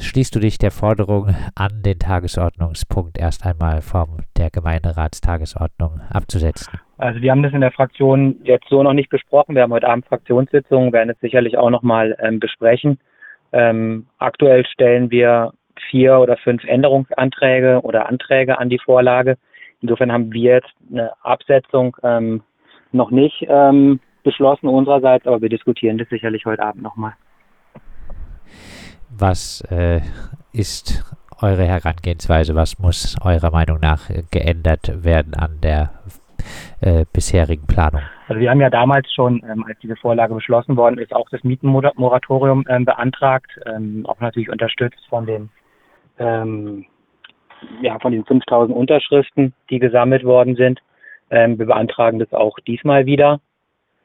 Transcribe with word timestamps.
schließt 0.00 0.34
du 0.34 0.40
dich 0.40 0.58
der 0.58 0.70
Forderung 0.70 1.34
an, 1.54 1.82
den 1.82 1.98
Tagesordnungspunkt 1.98 3.18
erst 3.18 3.44
einmal 3.44 3.82
von 3.82 4.24
der 4.36 4.50
Gemeinderatstagesordnung 4.50 6.00
abzusetzen? 6.10 6.80
Also 6.96 7.20
wir 7.20 7.30
haben 7.30 7.42
das 7.42 7.52
in 7.52 7.60
der 7.60 7.72
Fraktion 7.72 8.36
jetzt 8.44 8.68
so 8.68 8.82
noch 8.82 8.92
nicht 8.92 9.10
besprochen. 9.10 9.54
Wir 9.54 9.62
haben 9.62 9.72
heute 9.72 9.88
Abend 9.88 10.06
Fraktionssitzungen, 10.06 10.92
werden 10.92 11.10
es 11.10 11.20
sicherlich 11.20 11.56
auch 11.56 11.70
nochmal 11.70 12.16
ähm, 12.20 12.40
besprechen. 12.40 12.98
Ähm, 13.52 14.06
aktuell 14.18 14.66
stellen 14.66 15.10
wir 15.10 15.52
vier 15.90 16.18
oder 16.18 16.36
fünf 16.36 16.64
Änderungsanträge 16.64 17.80
oder 17.82 18.08
Anträge 18.08 18.58
an 18.58 18.68
die 18.68 18.78
Vorlage. 18.78 19.36
Insofern 19.80 20.12
haben 20.12 20.32
wir 20.32 20.54
jetzt 20.54 20.74
eine 20.90 21.12
Absetzung 21.24 21.96
ähm, 22.02 22.42
noch 22.92 23.10
nicht 23.10 23.46
ähm, 23.48 24.00
beschlossen 24.24 24.68
unsererseits, 24.68 25.26
aber 25.26 25.40
wir 25.40 25.48
diskutieren 25.48 25.98
das 25.98 26.08
sicherlich 26.08 26.44
heute 26.46 26.62
Abend 26.62 26.82
nochmal. 26.82 27.14
Was 29.10 29.62
äh, 29.70 30.00
ist 30.52 31.04
eure 31.40 31.64
Herangehensweise? 31.64 32.54
Was 32.54 32.78
muss 32.78 33.16
eurer 33.22 33.50
Meinung 33.50 33.78
nach 33.80 34.10
geändert 34.30 35.04
werden 35.04 35.34
an 35.34 35.60
der 35.62 35.90
äh, 36.80 37.04
bisherigen 37.12 37.66
Planung? 37.66 38.02
Also 38.28 38.40
wir 38.40 38.50
haben 38.50 38.60
ja 38.60 38.70
damals 38.70 39.10
schon, 39.12 39.42
ähm, 39.50 39.64
als 39.66 39.78
diese 39.80 39.96
Vorlage 39.96 40.34
beschlossen 40.34 40.76
worden 40.76 40.98
ist, 40.98 41.14
auch 41.14 41.28
das 41.30 41.42
Mietenmoratorium 41.44 42.64
ähm, 42.68 42.84
beantragt, 42.84 43.50
ähm, 43.66 44.04
auch 44.06 44.20
natürlich 44.20 44.50
unterstützt 44.50 45.04
von 45.08 45.26
den 45.26 45.48
ähm, 46.18 46.84
ja, 47.82 47.98
von 47.98 48.12
den 48.12 48.24
5000 48.24 48.76
Unterschriften, 48.76 49.54
die 49.70 49.78
gesammelt 49.78 50.24
worden 50.24 50.56
sind. 50.56 50.80
Ähm, 51.30 51.58
wir 51.58 51.66
beantragen 51.66 52.18
das 52.18 52.32
auch 52.32 52.58
diesmal 52.60 53.06
wieder. 53.06 53.40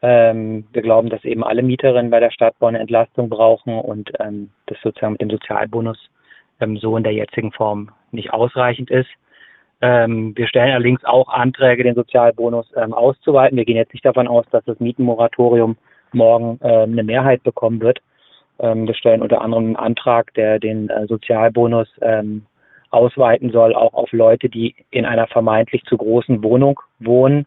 Ähm, 0.06 0.66
wir 0.74 0.82
glauben, 0.82 1.10
dass 1.10 1.24
eben 1.24 1.46
alle 1.46 1.64
Mieterinnen 1.64 2.12
bei 2.12 2.20
der 2.20 2.30
Stadtbau 2.30 2.68
eine 2.68 2.80
Entlastung 2.80 3.30
brauchen 3.30 3.80
und 3.80 4.12
ähm, 4.20 4.50
das 4.66 4.78
sozusagen 4.84 5.14
mit 5.14 5.22
dem 5.22 5.30
Sozialbonus 5.30 5.98
ähm, 6.60 6.76
so 6.76 6.98
in 6.98 7.04
der 7.04 7.14
jetzigen 7.14 7.54
Form 7.54 7.90
nicht 8.12 8.34
ausreichend 8.34 8.92
ist. 8.92 9.10
Ähm, 9.82 10.34
wir 10.36 10.48
stellen 10.48 10.74
allerdings 10.74 11.06
auch 11.06 11.30
Anträge, 11.30 11.84
den 11.84 11.96
Sozialbonus 11.96 12.70
ähm, 12.76 12.94
auszuweiten. 12.94 13.58
Wir 13.58 13.64
gehen 13.64 13.78
jetzt 13.78 13.94
nicht 13.94 14.06
davon 14.06 14.28
aus, 14.28 14.46
dass 14.52 14.66
das 14.66 14.78
Mietenmoratorium 14.82 15.78
morgen 16.12 16.60
äh, 16.62 16.84
eine 16.84 17.04
Mehrheit 17.04 17.42
bekommen 17.44 17.80
wird. 17.80 18.00
Ähm, 18.60 18.86
wir 18.86 18.96
stellen 18.96 19.22
unter 19.22 19.42
anderem 19.42 19.68
einen 19.68 19.76
Antrag, 19.78 20.34
der 20.34 20.60
den 20.60 20.90
äh, 20.90 21.08
Sozialbonus 21.08 21.88
ähm, 22.02 22.46
ausweiten 22.90 23.52
soll, 23.52 23.74
auch 23.74 23.94
auf 23.94 24.12
Leute, 24.12 24.50
die 24.50 24.76
in 24.92 25.06
einer 25.06 25.28
vermeintlich 25.28 25.86
zu 25.86 25.96
großen 25.96 26.44
Wohnung 26.44 26.82
wohnen 27.00 27.46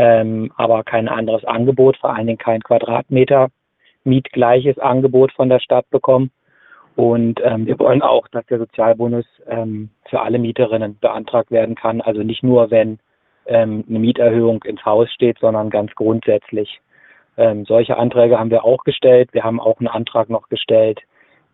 ähm, 0.00 0.50
aber 0.56 0.82
kein 0.82 1.08
anderes 1.08 1.44
Angebot, 1.44 1.98
vor 1.98 2.14
allen 2.14 2.26
Dingen 2.26 2.38
kein 2.38 2.62
Quadratmeter 2.62 3.48
mietgleiches 4.04 4.78
Angebot 4.78 5.30
von 5.32 5.50
der 5.50 5.60
Stadt 5.60 5.90
bekommen. 5.90 6.30
Und 6.96 7.38
ähm, 7.44 7.66
wir 7.66 7.78
wollen 7.78 8.00
auch, 8.00 8.26
dass 8.28 8.46
der 8.46 8.60
Sozialbonus 8.60 9.26
ähm, 9.46 9.90
für 10.08 10.22
alle 10.22 10.38
Mieterinnen 10.38 10.96
beantragt 10.98 11.50
werden 11.50 11.74
kann. 11.74 12.00
Also 12.00 12.22
nicht 12.22 12.42
nur, 12.42 12.70
wenn 12.70 12.98
ähm, 13.44 13.84
eine 13.90 13.98
Mieterhöhung 13.98 14.62
ins 14.64 14.82
Haus 14.86 15.12
steht, 15.12 15.38
sondern 15.38 15.68
ganz 15.68 15.94
grundsätzlich. 15.94 16.80
Ähm, 17.36 17.66
solche 17.66 17.98
Anträge 17.98 18.38
haben 18.38 18.50
wir 18.50 18.64
auch 18.64 18.84
gestellt. 18.84 19.28
Wir 19.32 19.44
haben 19.44 19.60
auch 19.60 19.80
einen 19.80 19.88
Antrag 19.88 20.30
noch 20.30 20.48
gestellt, 20.48 21.00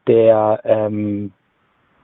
der 0.07 0.61
ähm, 0.63 1.33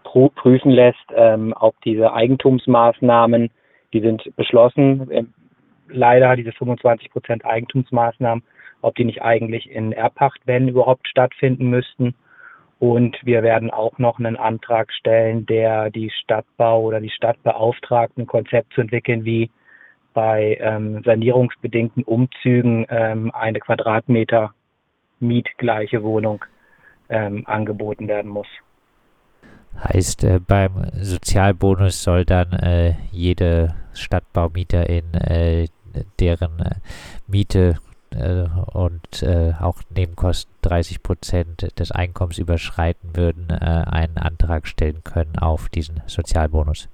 prüfen 0.02 0.72
lässt, 0.72 1.06
ähm, 1.14 1.54
ob 1.56 1.80
diese 1.82 2.12
Eigentumsmaßnahmen, 2.12 3.50
die 3.92 4.00
sind 4.00 4.34
beschlossen, 4.34 5.08
leider 5.92 6.36
diese 6.36 6.52
25 6.52 7.10
Prozent 7.10 7.44
Eigentumsmaßnahmen, 7.44 8.42
ob 8.80 8.94
die 8.96 9.04
nicht 9.04 9.22
eigentlich 9.22 9.70
in 9.70 9.92
Erbpacht, 9.92 10.40
wenn 10.46 10.68
überhaupt, 10.68 11.06
stattfinden 11.08 11.70
müssten. 11.70 12.14
Und 12.78 13.16
wir 13.24 13.44
werden 13.44 13.70
auch 13.70 13.98
noch 13.98 14.18
einen 14.18 14.36
Antrag 14.36 14.92
stellen, 14.92 15.46
der 15.46 15.90
die 15.90 16.10
Stadtbau 16.10 16.82
oder 16.82 17.00
die 17.00 17.10
Stadt 17.10 17.40
beauftragt, 17.44 18.18
ein 18.18 18.26
Konzept 18.26 18.72
zu 18.74 18.80
entwickeln, 18.80 19.24
wie 19.24 19.50
bei 20.14 20.58
ähm, 20.60 21.02
sanierungsbedingten 21.04 22.02
Umzügen 22.02 22.86
ähm, 22.88 23.30
eine 23.32 23.60
Quadratmeter 23.60 24.52
mietgleiche 25.20 26.02
Wohnung 26.02 26.44
ähm, 27.08 27.44
angeboten 27.46 28.08
werden 28.08 28.30
muss. 28.30 28.48
Heißt, 29.78 30.24
äh, 30.24 30.40
beim 30.40 30.90
Sozialbonus 30.92 32.02
soll 32.02 32.24
dann 32.24 32.52
äh, 32.52 32.94
jede 33.10 33.74
Stadtbaumieterin 33.94 35.14
äh, 35.14 35.66
deren 36.20 36.58
äh, 36.60 36.74
Miete 37.26 37.78
äh, 38.10 38.44
und 38.72 39.22
äh, 39.22 39.52
auch 39.60 39.80
Nebenkosten 39.94 40.52
30 40.62 41.02
Prozent 41.02 41.78
des 41.78 41.92
Einkommens 41.92 42.38
überschreiten 42.38 43.16
würden, 43.16 43.50
einen 43.50 44.16
Antrag 44.16 44.68
stellen 44.68 45.02
können 45.02 45.38
auf 45.38 45.68
diesen 45.68 46.02
Sozialbonus. 46.06 46.88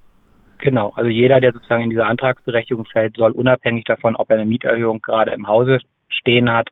Genau, 0.59 0.91
also 0.95 1.09
jeder, 1.09 1.39
der 1.39 1.53
sozusagen 1.53 1.83
in 1.83 1.89
dieser 1.89 2.07
Antragsberechtigung 2.07 2.85
fällt, 2.85 3.15
soll 3.15 3.31
unabhängig 3.31 3.85
davon, 3.85 4.15
ob 4.15 4.29
er 4.29 4.37
eine 4.37 4.45
Mieterhöhung 4.45 5.01
gerade 5.01 5.31
im 5.31 5.47
Hause 5.47 5.79
stehen 6.09 6.51
hat, 6.51 6.69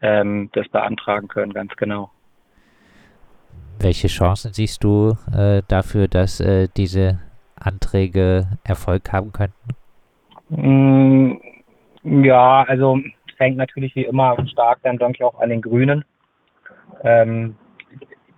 ähm, 0.00 0.50
das 0.52 0.68
beantragen 0.68 1.28
können, 1.28 1.52
ganz 1.52 1.74
genau. 1.76 2.10
Welche 3.78 4.08
Chancen 4.08 4.52
siehst 4.52 4.84
du 4.84 5.16
äh, 5.34 5.62
dafür, 5.68 6.06
dass 6.08 6.40
äh, 6.40 6.68
diese 6.76 7.18
Anträge 7.56 8.46
Erfolg 8.64 9.12
haben 9.12 9.32
könnten? 9.32 9.74
Mm, 10.48 11.38
ja, 12.06 12.62
also 12.62 12.98
es 13.28 13.38
hängt 13.38 13.56
natürlich 13.56 13.94
wie 13.96 14.04
immer 14.04 14.36
stark 14.48 14.78
dann 14.82 14.98
denke 14.98 15.16
ich 15.16 15.24
auch 15.24 15.40
an 15.40 15.50
den 15.50 15.60
Grünen. 15.60 16.04
Ähm, 17.02 17.56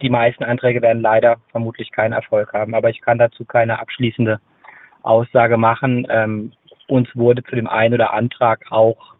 die 0.00 0.10
meisten 0.10 0.44
Anträge 0.44 0.80
werden 0.80 1.02
leider 1.02 1.36
vermutlich 1.50 1.90
keinen 1.90 2.12
Erfolg 2.12 2.52
haben, 2.52 2.74
aber 2.74 2.88
ich 2.88 3.00
kann 3.00 3.18
dazu 3.18 3.44
keine 3.44 3.78
abschließende 3.78 4.40
Aussage 5.02 5.56
machen. 5.56 6.06
Ähm, 6.08 6.52
uns 6.86 7.08
wurde 7.14 7.42
zu 7.44 7.56
dem 7.56 7.66
einen 7.66 7.94
oder 7.94 8.12
Antrag 8.12 8.64
auch 8.70 9.14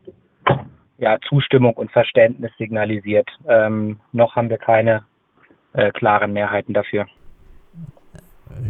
ja, 0.99 1.19
Zustimmung 1.29 1.75
und 1.75 1.93
Verständnis 1.93 2.51
signalisiert. 2.59 3.29
Ähm, 3.47 4.01
noch 4.13 4.35
haben 4.35 4.51
wir 4.51 4.59
keine 4.59 5.05
äh, 5.75 5.91
klaren 5.93 6.33
Mehrheiten 6.33 6.73
dafür. 6.73 7.07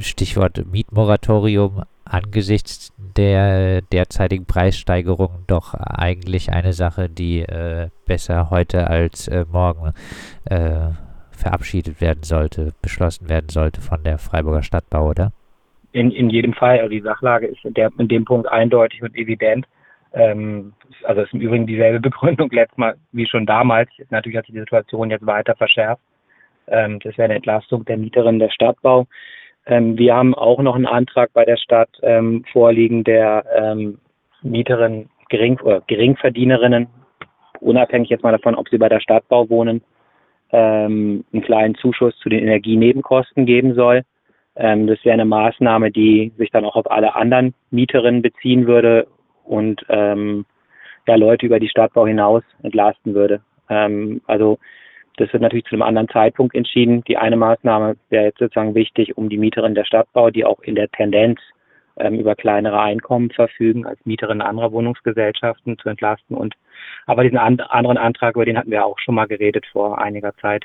Stichwort 0.01 0.65
Mietmoratorium 0.71 1.85
angesichts 2.09 2.93
der 3.17 3.83
derzeitigen 3.83 4.47
Preissteigerung 4.47 5.45
doch 5.47 5.75
eigentlich 5.75 6.53
eine 6.53 6.73
Sache, 6.73 7.09
die 7.09 7.41
äh, 7.41 7.89
besser 8.07 8.51
heute 8.51 8.89
als 8.89 9.29
äh, 9.29 9.45
morgen 9.51 9.93
äh, 10.45 10.91
verabschiedet 11.31 12.01
werden 12.01 12.23
sollte, 12.23 12.73
beschlossen 12.83 13.29
werden 13.29 13.49
sollte 13.49 13.81
von 13.81 14.03
der 14.03 14.19
Freiburger 14.19 14.63
Stadtbau, 14.63 15.11
oder? 15.11 15.33
In, 15.93 16.11
in 16.11 16.31
jedem 16.31 16.53
Fall, 16.53 16.79
also 16.79 16.91
die 16.91 17.01
Sachlage 17.01 17.47
ist 17.47 17.65
in, 17.65 17.75
der, 17.75 17.91
in 17.99 18.09
dem 18.09 18.25
Punkt 18.25 18.49
eindeutig 18.49 19.03
und 19.03 19.17
evident. 19.17 19.67
Ähm, 20.13 20.73
also 21.05 21.23
ist 21.23 21.33
im 21.33 21.41
Übrigen 21.41 21.67
dieselbe 21.67 22.01
Begründung 22.09 22.51
letztes 22.51 22.79
Mal 22.79 22.97
wie 23.13 23.27
schon 23.27 23.47
damals. 23.47 23.91
Natürlich 24.11 24.37
hat 24.37 24.47
sich 24.47 24.55
die 24.55 24.61
Situation 24.61 25.11
jetzt 25.11 25.27
weiter 25.27 25.55
verschärft. 25.55 26.03
Ähm, 26.67 26.99
das 27.01 27.17
wäre 27.17 27.27
eine 27.27 27.37
Entlastung 27.37 27.85
der 27.85 27.97
Mieterin 27.97 28.39
der 28.39 28.51
Stadtbau. 28.51 29.07
Ähm, 29.69 29.99
wir 29.99 30.17
haben 30.17 30.35
auch 30.35 30.61
noch 30.63 30.75
einen 30.75 30.87
Antrag 30.87 31.31
bei 31.35 31.45
der 31.45 31.59
Stadt 31.59 31.91
ähm, 32.03 32.45
vorliegen, 32.53 33.05
der 33.05 33.45
ähm, 33.55 33.99
Mieterinnen, 34.43 35.11
Gering, 35.29 35.61
oder 35.61 35.83
Geringverdienerinnen, 35.87 36.87
unabhängig 37.61 38.09
jetzt 38.09 38.23
mal 38.23 38.33
davon, 38.33 38.55
ob 38.55 38.69
sie 38.71 38.79
bei 38.79 38.89
der 38.89 39.01
Stadtbau 39.01 39.51
wohnen, 39.51 39.83
ähm, 40.53 41.25
einen 41.33 41.43
kleinen 41.43 41.75
Zuschuss 41.75 42.17
zu 42.19 42.31
den 42.31 42.43
Energienebenkosten 42.43 43.45
geben 43.45 43.75
soll. 43.75 44.05
Ähm, 44.57 44.87
das 44.87 45.05
wäre 45.05 45.15
eine 45.15 45.27
Maßnahme, 45.27 45.91
die 45.91 46.33
sich 46.39 46.51
dann 46.51 46.65
auch 46.65 46.77
auf 46.77 46.91
alle 46.91 47.15
anderen 47.15 47.55
Mieterinnen 47.71 48.23
beziehen 48.23 48.67
würde 48.67 49.07
und 49.45 49.85
ähm, 49.91 50.47
ja, 51.07 51.17
Leute 51.17 51.45
über 51.45 51.61
die 51.61 51.69
Stadtbau 51.69 52.07
hinaus 52.07 52.43
entlasten 52.63 53.15
würde. 53.15 53.43
Ähm, 53.69 54.23
also 54.27 54.59
das 55.19 55.33
wird 55.33 55.43
natürlich 55.43 55.65
zu 55.67 55.75
einem 55.75 55.83
anderen 55.83 56.09
Zeitpunkt 56.09 56.55
entschieden. 56.55 57.03
Die 57.05 57.17
eine 57.17 57.37
Maßnahme 57.37 57.97
wäre 58.09 58.27
jetzt 58.27 58.39
sozusagen 58.39 58.75
wichtig, 58.75 59.17
um 59.17 59.29
die 59.29 59.39
Mieterin 59.39 59.75
der 59.75 59.85
Stadtbau, 59.85 60.31
die 60.31 60.45
auch 60.45 60.61
in 60.61 60.75
der 60.75 60.89
Tendenz 60.91 61.41
ähm, 61.97 62.15
über 62.15 62.35
kleinere 62.37 62.81
Einkommen 62.81 63.31
verfügen 63.31 63.87
als 63.87 63.99
Mieterin 64.05 64.41
anderer 64.41 64.73
Wohnungsgesellschaften 64.73 65.79
zu 65.79 65.89
entlasten. 65.89 66.37
Und 66.37 66.55
aber 67.07 67.25
diesen 67.25 67.39
and 67.39 67.61
anderen 67.71 67.99
Antrag, 67.99 68.37
über 68.37 68.45
den 68.45 68.57
hatten 68.57 68.71
wir 68.71 68.85
auch 68.85 68.99
schon 68.99 69.17
mal 69.17 69.27
geredet 69.27 69.67
vor 69.73 69.99
einiger 69.99 70.35
Zeit. 70.37 70.65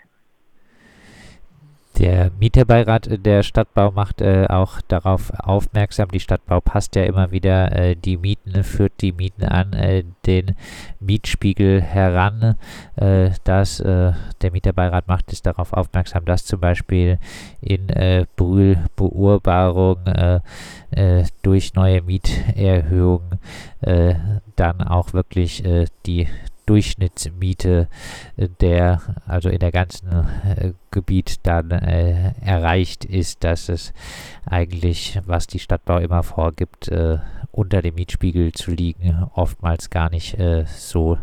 Der 2.00 2.32
Mieterbeirat 2.40 3.24
der 3.24 3.44
Stadtbau 3.44 3.92
macht 3.92 4.20
äh, 4.22 4.48
auch 4.50 4.82
darauf 4.82 5.32
aufmerksam, 5.40 6.10
die 6.10 6.20
Stadtbau 6.20 6.60
passt 6.60 6.96
ja 6.96 7.04
immer 7.04 7.32
wieder 7.32 7.72
äh, 7.72 7.96
die 7.96 8.18
Mieten, 8.18 8.64
führt 8.64 8.94
die 9.02 9.12
Mieten 9.12 9.44
an 9.44 9.74
äh, 9.74 10.04
den 10.26 10.56
Mietspiegel 11.00 11.82
heran. 11.82 12.56
Äh, 12.96 13.32
dass 13.44 13.80
äh, 13.80 14.14
der 14.42 14.52
Mieterbeirat 14.52 15.08
macht 15.08 15.32
ist 15.32 15.46
darauf 15.46 15.74
aufmerksam, 15.74 16.26
dass 16.26 16.46
zum 16.46 16.60
Beispiel 16.60 17.20
in 17.62 17.90
äh, 17.90 18.26
Brühl 18.36 18.78
Beurbarung 18.96 19.98
durch 21.42 21.74
neue 21.74 22.02
Mieterhöhungen 22.02 23.40
dann 24.56 24.82
auch 24.82 25.14
wirklich 25.14 25.64
die 26.06 26.28
Durchschnittsmiete 26.66 27.88
äh, 28.38 28.48
der, 28.62 29.02
also 29.28 29.50
in 29.50 29.60
der 29.60 29.72
ganzen 29.72 30.10
äh, 30.10 30.72
Gebiet 30.92 31.46
dann 31.46 31.72
äh, 31.72 32.34
erreicht 32.44 33.06
ist, 33.06 33.44
dass 33.44 33.70
es 33.70 33.94
eigentlich, 34.46 35.20
was 35.26 35.48
die 35.48 35.60
Stadtbau 35.60 35.98
immer 35.98 36.24
vorgibt, 36.24 36.88
äh, 36.90 37.18
unter 37.52 37.82
dem 37.82 37.96
Mietspiegel 37.96 38.52
zu 38.52 38.72
liegen, 38.72 39.28
oftmals 39.36 39.90
gar 39.90 40.10
nicht 40.10 40.40
äh, 40.40 40.64
so 40.66 41.18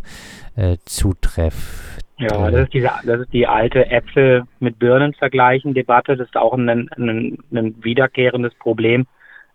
äh, 0.57 0.77
zutrifft. 0.85 2.05
Ja, 2.19 2.51
das 2.51 2.65
ist, 2.65 2.75
diese, 2.75 2.91
das 3.05 3.21
ist 3.21 3.33
die 3.33 3.47
alte 3.47 3.91
Äpfel 3.91 4.45
mit 4.59 4.79
Birnen 4.79 5.15
vergleichen 5.15 5.73
Debatte. 5.73 6.17
Das 6.17 6.29
ist 6.29 6.37
auch 6.37 6.53
ein, 6.53 6.69
ein, 6.69 7.39
ein 7.51 7.75
wiederkehrendes 7.83 8.55
Problem. 8.57 9.07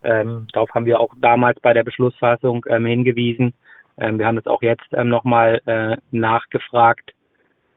Ähm, 0.03 0.47
darauf 0.51 0.69
haben 0.73 0.85
wir 0.85 0.99
auch 0.99 1.13
damals 1.21 1.59
bei 1.59 1.73
der 1.73 1.83
Beschlussfassung 1.83 2.65
ähm, 2.67 2.85
hingewiesen. 2.85 3.53
Ähm, 3.97 4.19
wir 4.19 4.25
haben 4.25 4.35
das 4.35 4.47
auch 4.47 4.61
jetzt 4.61 4.87
ähm, 4.93 5.09
nochmal 5.09 5.61
äh, 5.65 5.97
nachgefragt, 6.11 7.13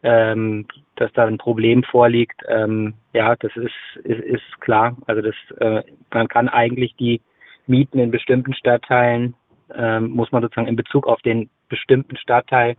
ähm, 0.03 0.67
dass 0.97 1.12
da 1.12 1.26
ein 1.26 1.38
Problem 1.38 1.82
vorliegt. 1.85 2.43
Ähm, 2.49 2.94
ja, 3.12 3.37
das 3.37 3.55
ist, 3.56 4.05
ist, 4.05 4.20
ist 4.20 4.61
klar. 4.61 4.97
Also 5.06 5.23
das, 5.23 5.35
äh, 5.59 5.82
man 6.12 6.29
kann 6.29 6.49
eigentlich 6.49 6.94
die 6.97 7.20
Mieten 7.67 7.99
in 7.99 8.11
bestimmten 8.11 8.55
Stadtteilen, 8.55 9.35
ähm, 9.75 10.11
muss 10.11 10.32
man 10.32 10.43
sozusagen 10.43 10.69
in 10.69 10.76
Bezug 10.76 11.06
auf 11.06 11.20
den 11.23 11.50
bestimmten 11.69 12.17
Stadtteil 12.17 12.76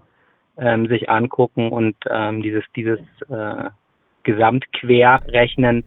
ähm, 0.58 0.88
sich 0.88 1.10
angucken 1.10 1.72
und 1.72 1.96
ähm, 2.10 2.42
dieses, 2.42 2.64
dieses 2.76 3.00
äh, 3.30 3.70
Gesamtquerrechnen 4.24 5.84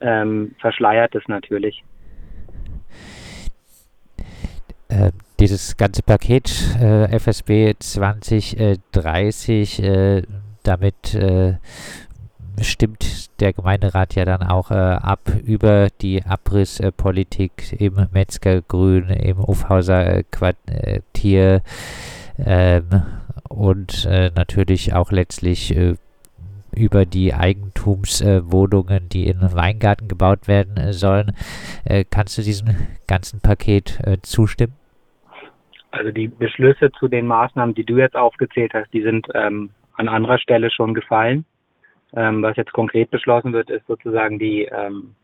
ähm, 0.00 0.54
verschleiert 0.60 1.14
es 1.14 1.26
natürlich. 1.28 1.84
Äh, 4.88 5.10
dieses 5.40 5.76
ganze 5.76 6.02
Paket 6.02 6.50
äh, 6.80 7.16
FSB 7.16 7.74
2030, 7.78 9.82
äh, 9.82 10.22
damit 10.62 11.14
äh, 11.14 11.54
stimmt 12.60 13.40
der 13.40 13.52
Gemeinderat 13.52 14.14
ja 14.14 14.24
dann 14.24 14.42
auch 14.42 14.70
äh, 14.70 14.74
ab 14.74 15.30
über 15.44 15.88
die 16.00 16.24
Abrisspolitik 16.24 17.76
im 17.78 18.08
Metzgergrün, 18.12 19.10
im 19.10 19.38
Ufhauser 19.38 20.22
Quartier 20.24 21.62
ähm, 22.38 23.02
und 23.48 24.04
äh, 24.06 24.30
natürlich 24.34 24.92
auch 24.92 25.12
letztlich 25.12 25.76
äh, 25.76 25.94
über 26.74 27.06
die 27.06 27.34
Eigentumswohnungen, 27.34 29.08
die 29.08 29.26
in 29.26 29.40
Weingarten 29.40 30.08
gebaut 30.08 30.48
werden 30.48 30.76
äh, 30.76 30.92
sollen. 30.92 31.32
Äh, 31.84 32.04
kannst 32.08 32.38
du 32.38 32.42
diesem 32.42 32.68
ganzen 33.06 33.40
Paket 33.40 34.00
äh, 34.04 34.18
zustimmen? 34.22 34.77
Also 35.90 36.10
die 36.12 36.28
Beschlüsse 36.28 36.90
zu 36.92 37.08
den 37.08 37.26
Maßnahmen, 37.26 37.74
die 37.74 37.84
du 37.84 37.96
jetzt 37.96 38.16
aufgezählt 38.16 38.74
hast, 38.74 38.92
die 38.92 39.02
sind 39.02 39.26
ähm, 39.34 39.70
an 39.94 40.08
anderer 40.08 40.38
Stelle 40.38 40.70
schon 40.70 40.94
gefallen. 40.94 41.44
Ähm, 42.14 42.42
was 42.42 42.56
jetzt 42.56 42.72
konkret 42.72 43.10
beschlossen 43.10 43.52
wird, 43.52 43.70
ist 43.70 43.86
sozusagen 43.86 44.38
die 44.38 44.64
ähm, 44.64 45.14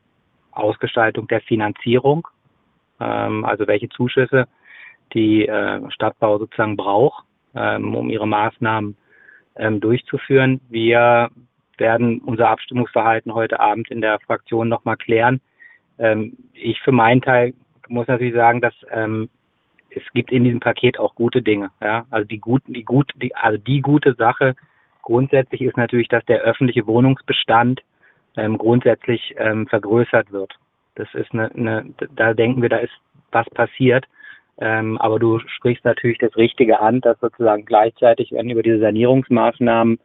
Ausgestaltung 0.52 1.28
der 1.28 1.40
Finanzierung, 1.40 2.28
ähm, 3.00 3.44
also 3.44 3.66
welche 3.66 3.88
Zuschüsse 3.88 4.46
die 5.14 5.46
äh, 5.46 5.80
Stadtbau 5.90 6.38
sozusagen 6.38 6.76
braucht, 6.76 7.24
ähm, 7.54 7.94
um 7.94 8.10
ihre 8.10 8.26
Maßnahmen 8.26 8.96
ähm, 9.56 9.80
durchzuführen. 9.80 10.60
Wir 10.68 11.30
werden 11.78 12.20
unser 12.20 12.48
Abstimmungsverhalten 12.50 13.34
heute 13.34 13.60
Abend 13.60 13.90
in 13.90 14.00
der 14.00 14.20
Fraktion 14.20 14.68
nochmal 14.68 14.96
klären. 14.96 15.40
Ich 16.52 16.80
für 16.82 16.92
meinen 16.92 17.20
Teil 17.20 17.52
muss 17.88 18.06
natürlich 18.06 18.34
sagen, 18.34 18.60
dass 18.60 18.74
ähm, 18.90 19.28
es 19.96 20.02
gibt 20.12 20.32
in 20.32 20.44
diesem 20.44 20.60
Paket 20.60 20.98
auch 20.98 21.14
gute 21.14 21.42
Dinge. 21.42 21.70
Ja? 21.80 22.06
Also 22.10 22.26
die 22.26 22.38
guten, 22.38 22.72
die 22.72 22.84
gut, 22.84 23.12
die, 23.16 23.34
also 23.34 23.58
die 23.58 23.80
gute 23.80 24.14
Sache 24.14 24.54
grundsätzlich 25.02 25.62
ist 25.62 25.76
natürlich, 25.76 26.08
dass 26.08 26.24
der 26.24 26.40
öffentliche 26.40 26.86
Wohnungsbestand 26.86 27.82
ähm, 28.36 28.58
grundsätzlich 28.58 29.34
ähm, 29.38 29.66
vergrößert 29.66 30.32
wird. 30.32 30.54
Das 30.94 31.08
ist 31.14 31.32
eine, 31.32 31.50
eine, 31.54 31.84
da 32.16 32.34
denken 32.34 32.62
wir, 32.62 32.68
da 32.68 32.78
ist 32.78 32.92
was 33.30 33.48
passiert. 33.50 34.06
Ähm, 34.58 34.98
aber 34.98 35.18
du 35.18 35.40
sprichst 35.40 35.84
natürlich 35.84 36.18
das 36.18 36.36
Richtige 36.36 36.80
an, 36.80 37.00
dass 37.00 37.18
sozusagen 37.20 37.64
gleichzeitig, 37.64 38.30
wenn 38.32 38.50
über 38.50 38.62
diese 38.62 38.78
Sanierungsmaßnahmen, 38.78 39.98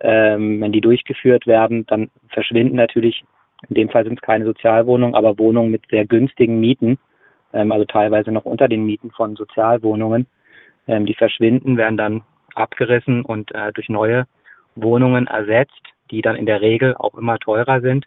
ähm, 0.00 0.60
wenn 0.60 0.72
die 0.72 0.80
durchgeführt 0.80 1.46
werden, 1.46 1.86
dann 1.86 2.10
verschwinden 2.28 2.76
natürlich, 2.76 3.24
in 3.68 3.74
dem 3.74 3.88
Fall 3.88 4.04
sind 4.04 4.14
es 4.14 4.22
keine 4.22 4.44
Sozialwohnungen, 4.44 5.14
aber 5.14 5.38
Wohnungen 5.38 5.72
mit 5.72 5.82
sehr 5.90 6.06
günstigen 6.06 6.60
Mieten, 6.60 6.98
also 7.52 7.84
teilweise 7.84 8.32
noch 8.32 8.44
unter 8.44 8.68
den 8.68 8.84
Mieten 8.84 9.10
von 9.10 9.36
Sozialwohnungen. 9.36 10.26
Ähm, 10.86 11.06
die 11.06 11.14
verschwinden, 11.14 11.76
werden 11.76 11.96
dann 11.96 12.22
abgerissen 12.54 13.22
und 13.22 13.54
äh, 13.54 13.72
durch 13.72 13.88
neue 13.88 14.26
Wohnungen 14.74 15.26
ersetzt, 15.26 15.82
die 16.10 16.22
dann 16.22 16.36
in 16.36 16.46
der 16.46 16.60
Regel 16.60 16.94
auch 16.96 17.14
immer 17.14 17.38
teurer 17.38 17.80
sind. 17.80 18.06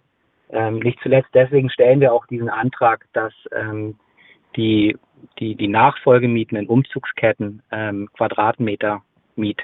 Ähm, 0.49 0.79
nicht 0.79 0.99
zuletzt 1.01 1.29
deswegen 1.33 1.69
stellen 1.69 1.99
wir 1.99 2.13
auch 2.13 2.25
diesen 2.27 2.49
Antrag, 2.49 3.05
dass 3.13 3.33
ähm, 3.51 3.95
die 4.55 4.95
die, 5.39 5.55
die 5.55 5.67
Nachfolgemieten 5.67 6.57
in 6.57 6.67
Umzugsketten 6.67 7.61
ähm, 7.71 8.09
Quadratmeter 8.13 9.01
Miet 9.35 9.61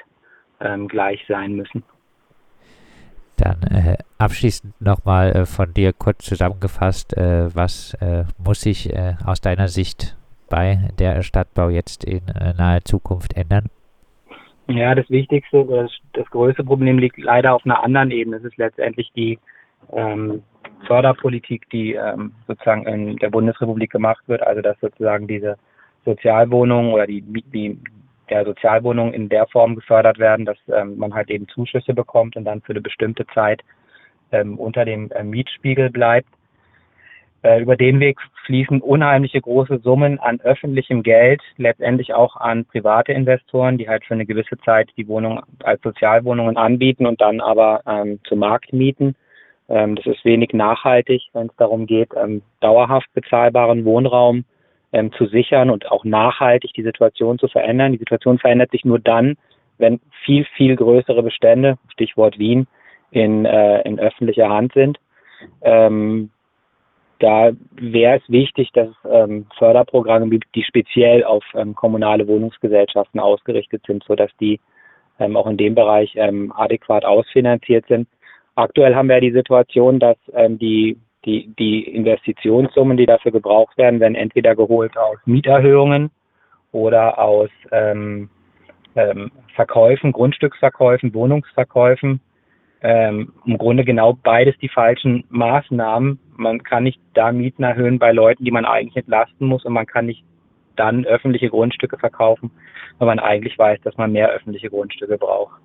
ähm, 0.60 0.88
gleich 0.88 1.24
sein 1.28 1.54
müssen. 1.54 1.82
Dann 3.40 3.62
äh, 3.62 3.96
abschließend 4.18 4.80
nochmal 4.80 5.32
äh, 5.32 5.46
von 5.46 5.72
dir 5.72 5.92
kurz 5.92 6.24
zusammengefasst, 6.24 7.16
äh, 7.16 7.54
was 7.54 7.94
äh, 7.94 8.24
muss 8.38 8.60
sich 8.60 8.92
äh, 8.92 9.14
aus 9.24 9.40
deiner 9.40 9.68
Sicht 9.68 10.16
bei 10.50 10.90
der 10.98 11.22
Stadtbau 11.22 11.70
jetzt 11.70 12.04
in 12.04 12.28
äh, 12.28 12.52
naher 12.52 12.84
Zukunft 12.84 13.36
ändern? 13.36 13.70
Ja, 14.68 14.94
das 14.94 15.08
Wichtigste, 15.08 15.64
das, 15.64 15.90
das 16.12 16.26
größte 16.30 16.64
Problem 16.64 16.98
liegt 16.98 17.18
leider 17.18 17.54
auf 17.54 17.64
einer 17.64 17.82
anderen 17.82 18.10
Ebene. 18.10 18.36
Es 18.36 18.44
ist 18.44 18.56
letztendlich 18.56 19.10
die 19.16 19.38
ähm, 19.92 20.42
Förderpolitik, 20.86 21.68
die 21.70 21.94
ähm, 21.94 22.32
sozusagen 22.46 22.86
in 22.86 23.16
der 23.16 23.30
Bundesrepublik 23.30 23.90
gemacht 23.90 24.22
wird, 24.26 24.42
also 24.42 24.60
dass 24.60 24.78
sozusagen 24.80 25.26
diese 25.26 25.56
Sozialwohnungen 26.04 26.92
oder 26.92 27.06
die, 27.06 27.22
die 27.22 27.78
der 28.30 28.44
Sozialwohnungen 28.44 29.12
in 29.12 29.28
der 29.28 29.46
Form 29.46 29.74
gefördert 29.74 30.18
werden, 30.18 30.46
dass 30.46 30.58
ähm, 30.72 30.96
man 30.96 31.14
halt 31.14 31.30
eben 31.30 31.48
Zuschüsse 31.48 31.94
bekommt 31.94 32.36
und 32.36 32.44
dann 32.44 32.62
für 32.62 32.72
eine 32.72 32.80
bestimmte 32.80 33.26
Zeit 33.34 33.62
ähm, 34.32 34.58
unter 34.58 34.84
dem 34.84 35.10
äh, 35.12 35.22
Mietspiegel 35.22 35.90
bleibt. 35.90 36.28
Äh, 37.42 37.62
über 37.62 37.76
den 37.76 38.00
Weg 38.00 38.18
fließen 38.44 38.80
unheimliche 38.80 39.40
große 39.40 39.80
Summen 39.82 40.18
an 40.18 40.40
öffentlichem 40.40 41.02
Geld, 41.02 41.40
letztendlich 41.56 42.12
auch 42.12 42.36
an 42.36 42.66
private 42.66 43.12
Investoren, 43.12 43.78
die 43.78 43.88
halt 43.88 44.04
für 44.04 44.14
eine 44.14 44.26
gewisse 44.26 44.58
Zeit 44.58 44.90
die 44.96 45.08
Wohnung 45.08 45.40
als 45.62 45.80
Sozialwohnungen 45.82 46.56
anbieten 46.56 47.06
und 47.06 47.20
dann 47.20 47.40
aber 47.40 47.82
ähm, 47.86 48.20
zu 48.24 48.36
Markt 48.36 48.72
mieten. 48.72 49.14
Ähm, 49.68 49.96
das 49.96 50.06
ist 50.06 50.24
wenig 50.24 50.52
nachhaltig, 50.52 51.22
wenn 51.32 51.46
es 51.46 51.56
darum 51.56 51.86
geht, 51.86 52.10
ähm, 52.14 52.42
dauerhaft 52.60 53.08
bezahlbaren 53.14 53.84
Wohnraum 53.84 54.44
ähm, 54.92 55.12
zu 55.12 55.26
sichern 55.26 55.70
und 55.70 55.90
auch 55.90 56.04
nachhaltig 56.04 56.72
die 56.74 56.82
Situation 56.82 57.38
zu 57.38 57.48
verändern. 57.48 57.92
Die 57.92 57.98
Situation 57.98 58.38
verändert 58.38 58.70
sich 58.70 58.84
nur 58.84 58.98
dann, 58.98 59.36
wenn 59.78 60.00
viel, 60.24 60.44
viel 60.56 60.76
größere 60.76 61.22
Bestände, 61.22 61.78
Stichwort 61.92 62.38
Wien, 62.38 62.66
in, 63.10 63.44
äh, 63.44 63.82
in 63.82 63.98
öffentlicher 63.98 64.48
Hand 64.48 64.72
sind. 64.74 64.98
Ähm, 65.62 66.30
da 67.18 67.50
wäre 67.72 68.18
es 68.18 68.28
wichtig, 68.28 68.70
dass 68.72 68.88
ähm, 69.08 69.46
Förderprogramme 69.58 70.28
gibt, 70.28 70.54
die 70.54 70.62
speziell 70.62 71.22
auf 71.24 71.44
ähm, 71.54 71.74
kommunale 71.74 72.26
Wohnungsgesellschaften 72.26 73.20
ausgerichtet 73.20 73.82
sind, 73.86 74.02
sodass 74.04 74.30
die 74.40 74.58
ähm, 75.18 75.36
auch 75.36 75.46
in 75.46 75.58
dem 75.58 75.74
Bereich 75.74 76.12
ähm, 76.16 76.52
adäquat 76.56 77.04
ausfinanziert 77.04 77.86
sind. 77.88 78.08
Aktuell 78.54 78.94
haben 78.94 79.08
wir 79.08 79.20
die 79.20 79.32
Situation, 79.32 79.98
dass 79.98 80.16
ähm, 80.32 80.58
die, 80.58 80.96
die, 81.24 81.52
die 81.58 81.82
Investitionssummen, 81.82 82.96
die 82.96 83.06
dafür 83.06 83.32
gebraucht 83.32 83.76
werden, 83.76 84.00
werden 84.00 84.14
entweder 84.14 84.56
geholt 84.56 84.96
aus 84.96 85.18
Mieterhöhungen 85.26 86.10
oder 86.72 87.18
aus 87.18 87.50
ähm, 87.72 88.30
ähm, 88.96 89.30
Verkäufen, 89.54 90.12
Grundstücksverkäufen, 90.12 91.14
Wohnungsverkäufen. 91.14 92.20
Ähm, 92.82 93.32
Im 93.44 93.58
Grunde 93.58 93.84
genau 93.84 94.14
beides 94.14 94.56
die 94.58 94.68
falschen 94.68 95.24
Maßnahmen. 95.28 96.18
Man 96.36 96.62
kann 96.62 96.84
nicht 96.84 97.00
da 97.12 97.30
Mieten 97.32 97.62
erhöhen 97.62 97.98
bei 97.98 98.12
Leuten, 98.12 98.44
die 98.44 98.50
man 98.50 98.64
eigentlich 98.64 98.96
entlasten 98.96 99.46
muss 99.46 99.64
und 99.64 99.74
man 99.74 99.86
kann 99.86 100.06
nicht 100.06 100.24
dann 100.76 101.04
öffentliche 101.04 101.50
Grundstücke 101.50 101.98
verkaufen, 101.98 102.50
weil 102.98 103.06
man 103.06 103.18
eigentlich 103.18 103.58
weiß, 103.58 103.80
dass 103.82 103.98
man 103.98 104.12
mehr 104.12 104.30
öffentliche 104.30 104.70
Grundstücke 104.70 105.18
braucht. 105.18 105.60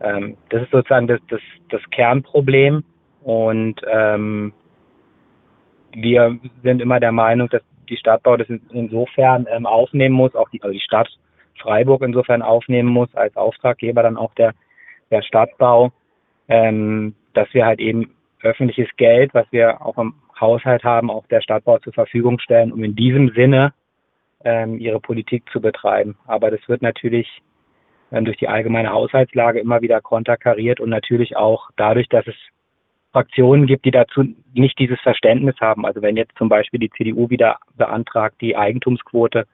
Ähm, 0.00 0.38
das 0.48 0.62
ist 0.62 0.70
sozusagen 0.70 1.06
das, 1.06 1.20
das, 1.28 1.40
das 1.68 1.82
Kernproblem. 1.90 2.84
Und 3.22 3.82
ähm, 3.90 4.54
wir 6.02 6.38
sind 6.62 6.80
immer 6.80 7.00
der 7.00 7.12
Meinung, 7.12 7.48
dass 7.48 7.62
die 7.88 7.96
Stadtbau 7.96 8.36
das 8.36 8.48
insofern 8.48 9.46
ähm, 9.50 9.66
aufnehmen 9.66 10.14
muss, 10.14 10.34
auch 10.34 10.48
die, 10.50 10.62
also 10.62 10.72
die 10.72 10.80
Stadt 10.80 11.08
Freiburg 11.58 12.02
insofern 12.02 12.42
aufnehmen 12.42 12.88
muss, 12.88 13.12
als 13.14 13.36
Auftraggeber 13.36 14.02
dann 14.02 14.16
auch 14.16 14.34
der, 14.34 14.54
der 15.10 15.22
Stadtbau, 15.22 15.92
ähm, 16.48 17.14
dass 17.34 17.52
wir 17.52 17.66
halt 17.66 17.80
eben 17.80 18.14
öffentliches 18.42 18.88
Geld, 18.96 19.34
was 19.34 19.46
wir 19.50 19.84
auch 19.84 19.98
im 19.98 20.14
Haushalt 20.40 20.84
haben, 20.84 21.10
auch 21.10 21.26
der 21.26 21.40
Stadtbau 21.40 21.78
zur 21.78 21.92
Verfügung 21.92 22.38
stellen, 22.38 22.72
um 22.72 22.84
in 22.84 22.94
diesem 22.94 23.30
Sinne 23.30 23.72
ähm, 24.44 24.78
ihre 24.78 25.00
Politik 25.00 25.44
zu 25.50 25.60
betreiben. 25.60 26.16
Aber 26.26 26.50
das 26.50 26.60
wird 26.68 26.80
natürlich 26.80 27.42
ähm, 28.12 28.24
durch 28.24 28.36
die 28.36 28.48
allgemeine 28.48 28.90
Haushaltslage 28.90 29.58
immer 29.58 29.80
wieder 29.80 30.00
konterkariert 30.00 30.80
und 30.80 30.90
natürlich 30.90 31.36
auch 31.36 31.70
dadurch, 31.76 32.08
dass 32.08 32.26
es 32.26 32.36
Fraktionen 33.12 33.66
gibt, 33.66 33.84
die 33.84 33.90
dazu 33.90 34.24
nicht 34.52 34.78
dieses 34.78 35.00
Verständnis 35.00 35.56
haben. 35.60 35.86
Also 35.86 36.02
wenn 36.02 36.16
jetzt 36.16 36.36
zum 36.36 36.48
Beispiel 36.48 36.80
die 36.80 36.90
CDU 36.90 37.30
wieder 37.30 37.58
beantragt, 37.76 38.36
die 38.40 38.56
Eigentumsquote 38.56 39.46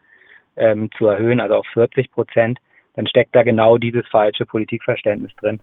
ähm, 0.57 0.91
zu 0.97 1.07
erhöhen, 1.07 1.41
also 1.41 1.57
auf 1.57 1.67
40 1.73 2.11
Prozent, 2.11 2.59
dann 2.95 3.07
steckt 3.07 3.35
da 3.35 3.43
genau 3.43 3.79
dieses 3.79 4.07
falsche 4.09 4.47
Politikverständnis 4.47 5.35
drin. 5.37 5.61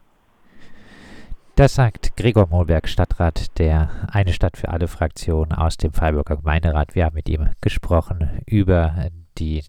Das 1.55 1.75
sagt 1.75 2.15
Gregor 2.17 2.48
Mohlberg, 2.50 2.88
Stadtrat 2.88 3.60
der 3.60 3.89
Eine 4.12 4.31
Stadt 4.33 4.57
für 4.57 4.69
alle 4.69 4.88
Fraktion 4.88 5.51
aus 5.51 5.77
dem 5.77 5.91
Freiburger 5.91 6.38
Gemeinderat. 6.38 6.95
Wir 6.95 7.05
haben 7.05 7.15
mit 7.15 7.29
ihm 7.29 7.50
gesprochen 7.60 8.41
über 8.48 8.95
den 9.39 9.63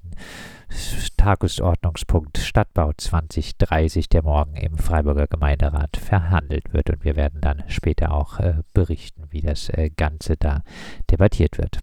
Tagesordnungspunkt 1.17 2.39
Stadtbau 2.39 2.93
2030, 2.97 4.09
der 4.09 4.23
morgen 4.23 4.57
im 4.57 4.77
Freiburger 4.77 5.27
Gemeinderat 5.27 5.97
verhandelt 5.97 6.73
wird. 6.73 6.91
Und 6.91 7.05
wir 7.05 7.17
werden 7.17 7.41
dann 7.41 7.63
später 7.69 8.13
auch 8.13 8.41
äh, 8.41 8.63
berichten, 8.75 9.25
wie 9.31 9.41
das 9.41 9.69
äh, 9.69 9.91
Ganze 9.91 10.37
da 10.37 10.63
debattiert 11.11 11.59
wird. 11.59 11.79